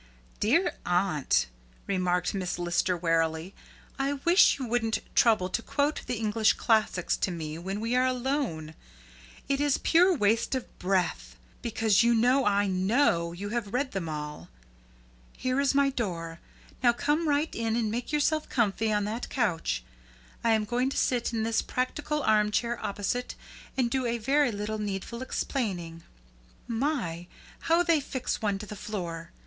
[0.39, 1.45] '""Dear aunt,"
[1.85, 3.53] remarked Miss Lister wearily,
[3.99, 8.07] "I wish you wouldn't trouble to quote the English classics to me when we are
[8.07, 8.73] alone.
[9.47, 14.09] It is pure waste of breath, because you see I KNOW you have read them
[14.09, 14.49] all.
[15.37, 16.39] Here is my door.
[16.81, 19.83] Now come right in and make yourself comfy on that couch.
[20.43, 23.35] I am going to sit in this palatial arm chair opposite,
[23.77, 26.01] and do a little very needful explaining.
[26.67, 27.27] My!
[27.59, 29.29] How they fix one to the floor!